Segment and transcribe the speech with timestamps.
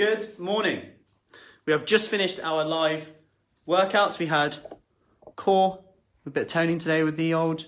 [0.00, 0.80] Good morning.
[1.66, 3.10] We have just finished our live
[3.68, 4.18] workouts.
[4.18, 4.56] We had
[5.36, 5.84] core,
[6.24, 7.66] a bit of toning today with the old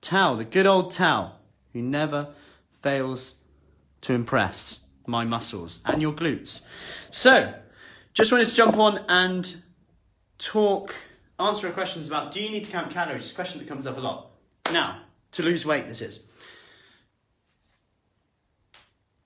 [0.00, 1.32] Tao, the good old Tao,
[1.74, 2.28] who never
[2.72, 3.34] fails
[4.00, 6.62] to impress my muscles and your glutes.
[7.10, 7.52] So,
[8.14, 9.54] just wanted to jump on and
[10.38, 10.94] talk,
[11.38, 13.24] answer questions about do you need to count calories?
[13.24, 14.30] It's a question that comes up a lot.
[14.72, 16.27] Now, to lose weight, this is.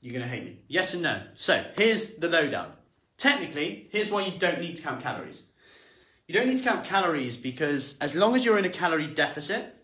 [0.02, 0.58] You're going to hate me.
[0.68, 1.22] Yes and no.
[1.34, 2.72] So, here's the lowdown.
[3.16, 5.46] Technically, here's why you don't need to count calories.
[6.26, 9.76] You don't need to count calories because as long as you're in a calorie deficit,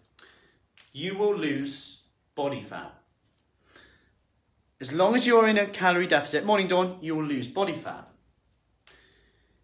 [0.93, 2.03] you will lose
[2.35, 2.95] body fat.
[4.81, 8.11] As long as you're in a calorie deficit, morning dawn, you will lose body fat.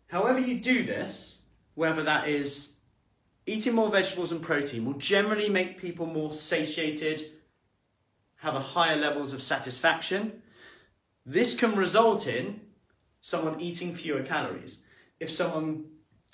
[0.08, 1.42] However, you do this,
[1.74, 2.76] whether that is
[3.46, 7.22] eating more vegetables and protein, will generally make people more satiated,
[8.44, 10.42] have a higher levels of satisfaction.
[11.24, 12.60] This can result in
[13.22, 14.84] someone eating fewer calories.
[15.18, 15.86] If someone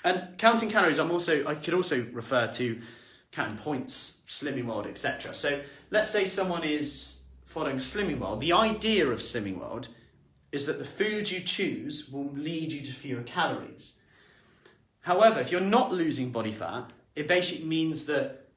[0.03, 2.81] and counting calories, I'm also I could also refer to
[3.31, 5.33] counting points, Slimming World, etc.
[5.35, 8.41] So let's say someone is following Slimming World.
[8.41, 9.87] The idea of Slimming World
[10.51, 14.01] is that the food you choose will lead you to fewer calories.
[15.03, 18.49] However, if you're not losing body fat, it basically means that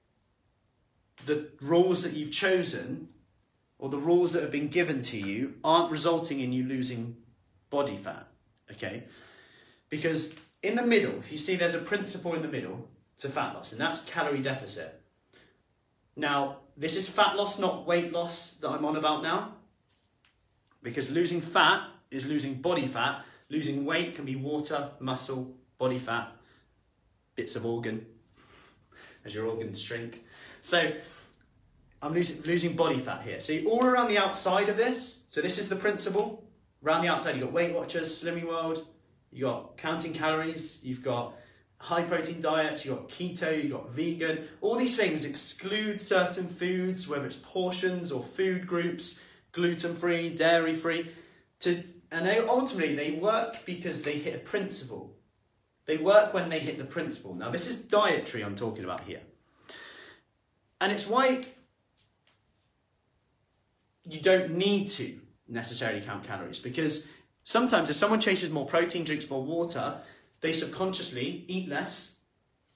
[1.27, 3.09] the rules that you've chosen
[3.83, 7.17] or the rules that have been given to you aren't resulting in you losing
[7.69, 8.25] body fat.
[8.71, 9.03] Okay?
[9.89, 13.53] Because in the middle, if you see there's a principle in the middle to fat
[13.53, 15.01] loss, and that's calorie deficit.
[16.15, 19.55] Now, this is fat loss, not weight loss that I'm on about now.
[20.81, 23.25] Because losing fat is losing body fat.
[23.49, 26.31] Losing weight can be water, muscle, body fat,
[27.35, 28.05] bits of organ,
[29.25, 30.23] as your organs shrink.
[30.61, 30.93] So,
[32.03, 33.39] I'm losing, losing body fat here.
[33.39, 36.43] See, all around the outside of this, so this is the principle.
[36.83, 38.85] Around the outside, you've got Weight Watchers, Slimming World,
[39.31, 41.33] you've got counting calories, you've got
[41.77, 44.49] high protein diets, you've got keto, you've got vegan.
[44.59, 49.21] All these things exclude certain foods, whether it's portions or food groups,
[49.53, 51.09] gluten free, dairy free.
[51.61, 55.15] To, and they, ultimately, they work because they hit a principle.
[55.85, 57.33] They work when they hit the principle.
[57.33, 59.21] Now, this is dietary I'm talking about here.
[60.81, 61.43] And it's why
[64.05, 67.07] you don't need to necessarily count calories because
[67.43, 69.97] sometimes if someone chases more protein, drinks more water,
[70.41, 72.19] they subconsciously eat less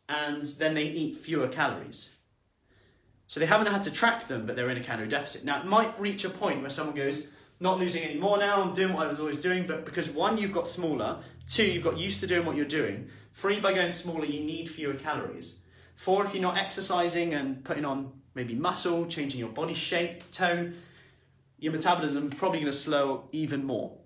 [0.09, 2.17] and then they eat fewer calories.
[3.27, 5.43] So they haven't had to track them, but they're in a calorie deficit.
[5.43, 8.73] Now, it might reach a point where someone goes, not losing any more now, I'm
[8.73, 11.97] doing what I was always doing, but because one, you've got smaller, two, you've got
[11.97, 15.63] used to doing what you're doing, three, by going smaller, you need fewer calories.
[15.95, 20.75] Four, if you're not exercising and putting on maybe muscle, changing your body shape, tone,
[21.57, 23.97] your metabolism probably going to slow even more.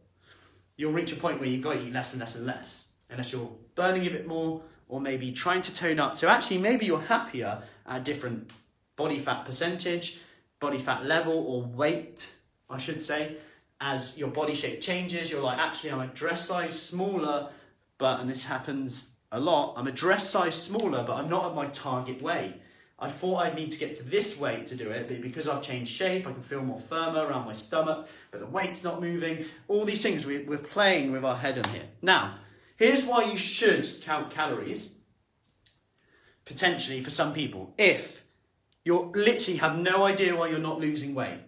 [0.78, 3.31] You'll reach a point where you've got to eat less and less and less, unless
[3.31, 6.17] you're burning a bit more or maybe trying to tone up.
[6.17, 8.51] So actually, maybe you're happier at different
[8.95, 10.19] body fat percentage,
[10.59, 12.35] body fat level, or weight,
[12.69, 13.38] I should say.
[13.79, 17.50] As your body shape changes, you're like, actually, I'm a dress size smaller,
[17.97, 21.56] but, and this happens a lot, I'm a dress size smaller, but I'm not at
[21.56, 22.56] my target weight.
[23.01, 25.63] I thought I'd need to get to this weight to do it, but because I've
[25.63, 29.45] changed shape, I can feel more firmer around my stomach, but the weight's not moving.
[29.67, 31.85] All these things, we, we're playing with our head on here.
[32.03, 32.35] Now,
[32.78, 35.00] here's why you should count calories,
[36.45, 38.23] potentially for some people, if
[38.85, 41.39] you literally have no idea why you're not losing weight.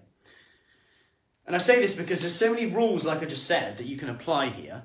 [1.46, 3.98] And I say this because there's so many rules, like I just said, that you
[3.98, 4.84] can apply here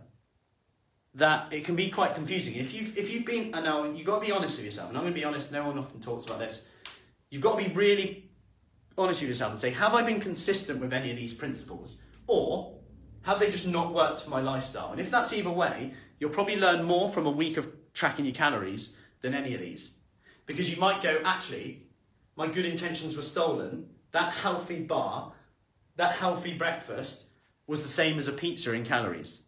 [1.18, 2.54] that it can be quite confusing.
[2.54, 4.98] If you've if you've been, I know you've got to be honest with yourself, and
[4.98, 5.52] I'm to be honest.
[5.52, 6.66] No one often talks about this.
[7.30, 8.30] You've got to be really
[8.96, 12.78] honest with yourself and say, have I been consistent with any of these principles, or
[13.22, 14.92] have they just not worked for my lifestyle?
[14.92, 18.34] And if that's either way, you'll probably learn more from a week of tracking your
[18.34, 19.98] calories than any of these,
[20.46, 21.88] because you might go, actually,
[22.36, 23.90] my good intentions were stolen.
[24.12, 25.32] That healthy bar,
[25.96, 27.28] that healthy breakfast
[27.66, 29.42] was the same as a pizza in calories.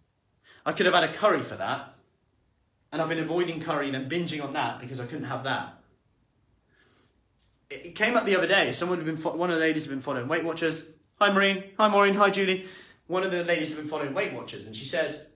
[0.65, 1.95] I could have had a curry for that,
[2.93, 5.75] and I've been avoiding curry and then binging on that because I couldn't have that.
[7.71, 8.73] It came up the other day.
[8.73, 10.91] Someone had been one of the ladies had been following Weight Watchers.
[11.21, 11.65] Hi Maureen.
[11.79, 12.15] Hi Maureen.
[12.15, 12.67] Hi Julie.
[13.07, 15.27] One of the ladies had been following Weight Watchers, and she said,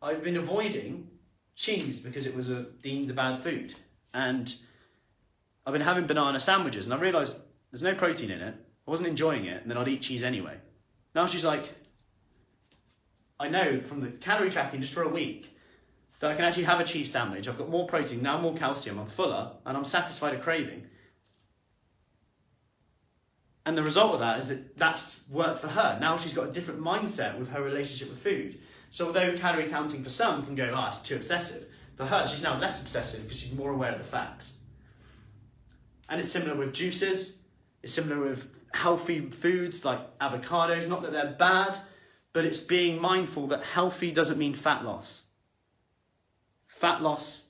[0.00, 1.10] "I've been avoiding
[1.54, 3.74] cheese because it was a deemed a bad food,
[4.14, 4.54] and
[5.66, 8.54] I've been having banana sandwiches, and I realised there's no protein in it.
[8.86, 10.58] I wasn't enjoying it, and then I'd eat cheese anyway.
[11.14, 11.74] Now she's like,
[13.38, 15.56] I know from the calorie tracking just for a week
[16.20, 17.48] that I can actually have a cheese sandwich.
[17.48, 20.86] I've got more protein, now more calcium, I'm fuller, and I'm satisfied a craving.
[23.66, 25.98] And the result of that is that that's worked for her.
[26.00, 28.58] Now she's got a different mindset with her relationship with food.
[28.90, 31.66] So although calorie counting for some can go, ah, oh, it's too obsessive,
[31.96, 34.60] for her she's now less obsessive because she's more aware of the facts.
[36.08, 37.42] And it's similar with juices.
[37.82, 40.88] It's similar with healthy foods like avocados.
[40.88, 41.78] Not that they're bad,
[42.36, 45.22] but it's being mindful that healthy doesn't mean fat loss.
[46.66, 47.48] Fat loss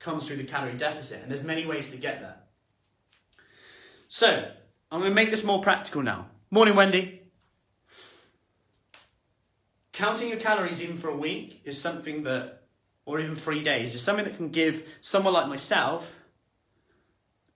[0.00, 2.34] comes through the calorie deficit, and there's many ways to get there.
[4.08, 4.50] So,
[4.90, 6.26] I'm going to make this more practical now.
[6.50, 7.22] Morning, Wendy.
[9.92, 12.64] Counting your calories in for a week is something that,
[13.04, 16.18] or even three days, is something that can give someone like myself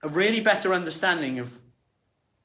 [0.01, 1.59] a really better understanding of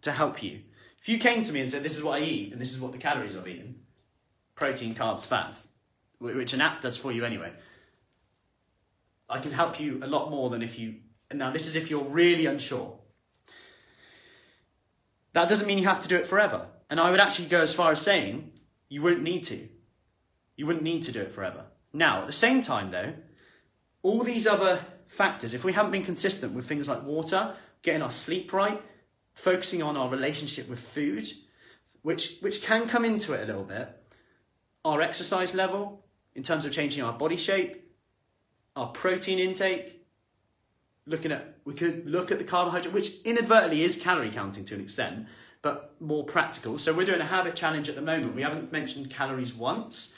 [0.02, 0.62] to help you.
[1.00, 2.80] If you came to me and said, This is what I eat, and this is
[2.80, 3.85] what the calories I've eaten
[4.56, 5.68] protein, carbs, fats,
[6.18, 7.52] which an app does for you anyway,
[9.28, 10.96] I can help you a lot more than if you.
[11.32, 12.98] Now, this is if you're really unsure.
[15.32, 16.68] That doesn't mean you have to do it forever.
[16.88, 18.52] And I would actually go as far as saying
[18.88, 19.68] you wouldn't need to.
[20.56, 21.64] You wouldn't need to do it forever.
[21.92, 23.14] Now, at the same time, though,
[24.02, 28.10] all these other factors, if we haven't been consistent with things like water, getting our
[28.10, 28.80] sleep right,
[29.34, 31.26] focusing on our relationship with food,
[32.02, 33.88] which, which can come into it a little bit,
[34.86, 36.04] our exercise level
[36.36, 37.92] in terms of changing our body shape,
[38.76, 40.06] our protein intake,
[41.06, 44.80] looking at, we could look at the carbohydrate, which inadvertently is calorie counting to an
[44.80, 45.26] extent,
[45.60, 46.78] but more practical.
[46.78, 48.36] So we're doing a habit challenge at the moment.
[48.36, 50.14] We haven't mentioned calories once.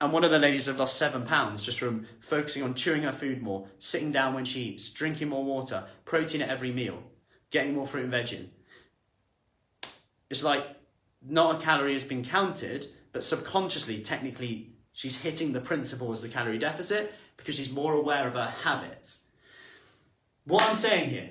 [0.00, 3.12] And one of the ladies have lost seven pounds just from focusing on chewing her
[3.12, 7.02] food more, sitting down when she eats, drinking more water, protein at every meal,
[7.50, 8.50] getting more fruit and veg in.
[10.30, 10.66] It's like
[11.20, 12.86] not a calorie has been counted,
[13.18, 18.28] but subconsciously, technically, she's hitting the principle as the calorie deficit because she's more aware
[18.28, 19.26] of her habits.
[20.44, 21.30] What I'm saying here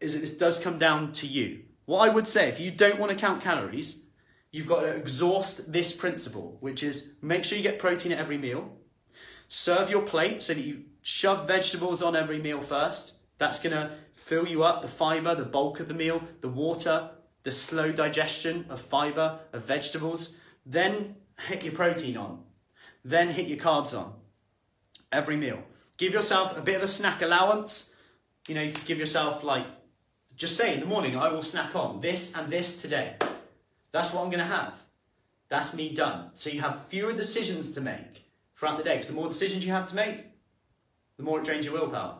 [0.00, 1.64] is that this does come down to you.
[1.84, 4.08] What I would say, if you don't want to count calories,
[4.50, 8.38] you've got to exhaust this principle, which is make sure you get protein at every
[8.38, 8.78] meal.
[9.48, 13.16] Serve your plate so that you shove vegetables on every meal first.
[13.36, 17.10] That's going to fill you up the fiber, the bulk of the meal, the water,
[17.42, 20.36] the slow digestion of fiber, of vegetables.
[20.66, 22.42] Then hit your protein on.
[23.04, 24.12] Then hit your carbs on.
[25.12, 25.62] Every meal.
[25.96, 27.94] Give yourself a bit of a snack allowance.
[28.48, 29.66] You know, you give yourself like,
[30.36, 33.14] just say in the morning, I will snack on this and this today.
[33.92, 34.82] That's what I'm going to have.
[35.48, 36.32] That's me done.
[36.34, 38.24] So you have fewer decisions to make
[38.56, 38.94] throughout the day.
[38.94, 40.24] Because the more decisions you have to make,
[41.16, 42.18] the more it drains your willpower.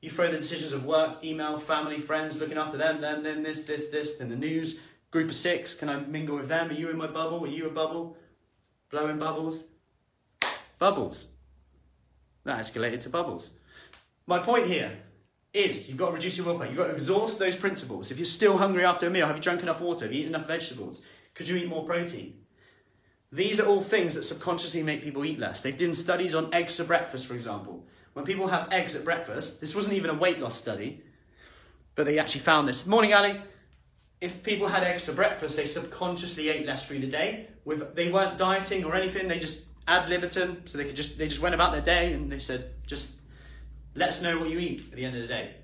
[0.00, 3.64] You throw the decisions of work, email, family, friends, looking after them, them, then this,
[3.64, 4.80] this, this, then the news,
[5.10, 6.70] Group of six, can I mingle with them?
[6.70, 7.44] Are you in my bubble?
[7.44, 8.16] Are you a bubble?
[8.90, 9.66] Blowing bubbles?
[10.78, 11.28] Bubbles.
[12.44, 13.50] That escalated to bubbles.
[14.26, 14.92] My point here
[15.52, 16.66] is you've got to reduce your willpower.
[16.66, 18.12] You've got to exhaust those principles.
[18.12, 20.04] If you're still hungry after a meal, have you drunk enough water?
[20.04, 21.04] Have you eaten enough vegetables?
[21.34, 22.36] Could you eat more protein?
[23.32, 25.62] These are all things that subconsciously make people eat less.
[25.62, 27.86] They've done studies on eggs for breakfast, for example.
[28.12, 31.02] When people have eggs at breakfast, this wasn't even a weight loss study,
[31.94, 32.86] but they actually found this.
[32.86, 33.40] Morning, Ali
[34.20, 37.48] if people had extra breakfast, they subconsciously ate less through the day.
[37.64, 41.28] With they weren't dieting or anything, they just ad libitum, so they could just they
[41.28, 43.20] just went about their day and they said, just
[43.94, 45.54] let us know what you eat at the end of the day.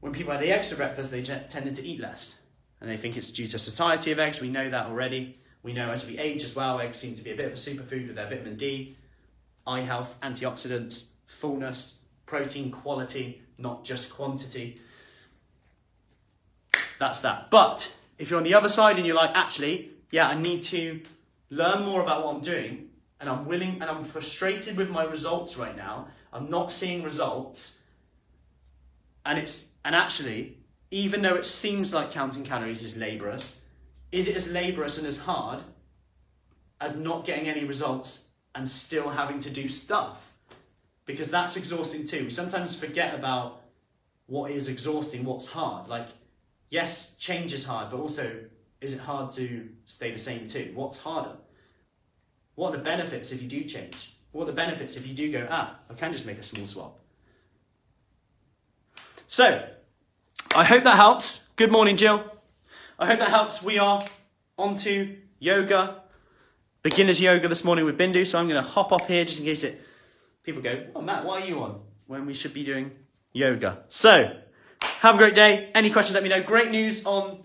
[0.00, 2.40] When people had the extra breakfast, they tended to eat less,
[2.80, 4.40] and they think it's due to satiety of eggs.
[4.40, 5.36] We know that already.
[5.62, 7.56] We know as we age as well, eggs seem to be a bit of a
[7.56, 8.96] superfood with their vitamin D,
[9.66, 14.80] eye health, antioxidants, fullness, protein quality, not just quantity.
[17.00, 17.50] That's that.
[17.50, 21.00] But if you're on the other side and you're like, actually, yeah, I need to
[21.48, 25.56] learn more about what I'm doing, and I'm willing and I'm frustrated with my results
[25.56, 26.08] right now.
[26.30, 27.78] I'm not seeing results.
[29.24, 30.58] And it's and actually,
[30.90, 33.62] even though it seems like counting calories is laborious,
[34.12, 35.62] is it as laborious and as hard
[36.82, 40.34] as not getting any results and still having to do stuff?
[41.06, 42.24] Because that's exhausting too.
[42.24, 43.62] We sometimes forget about
[44.26, 45.88] what is exhausting, what's hard.
[45.88, 46.08] Like
[46.70, 48.44] yes, change is hard, but also,
[48.80, 50.72] is it hard to stay the same too?
[50.74, 51.36] What's harder?
[52.54, 54.14] What are the benefits if you do change?
[54.32, 56.66] What are the benefits if you do go, ah, I can just make a small
[56.66, 56.98] swap?
[59.26, 59.68] So,
[60.56, 61.46] I hope that helps.
[61.56, 62.24] Good morning, Jill.
[62.98, 63.62] I hope that helps.
[63.62, 64.02] We are
[64.58, 66.02] on to yoga,
[66.82, 68.26] beginner's yoga this morning with Bindu.
[68.26, 69.80] So I'm going to hop off here just in case it
[70.42, 72.90] people go, oh Matt, why are you on when we should be doing
[73.32, 73.84] yoga?
[73.88, 74.36] So
[75.00, 75.70] have a great day.
[75.74, 76.42] Any questions, let me know.
[76.42, 77.42] Great news on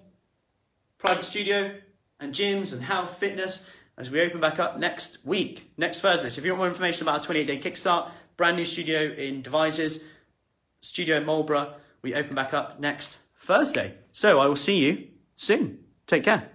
[0.98, 1.74] private studio
[2.20, 6.30] and gyms and health, fitness as we open back up next week, next Thursday.
[6.30, 9.42] So if you want more information about our 28 day kickstart, brand new studio in
[9.42, 10.04] Devizes,
[10.82, 13.94] studio in Marlborough, we open back up next Thursday.
[14.12, 15.80] So I will see you soon.
[16.08, 16.50] Take care.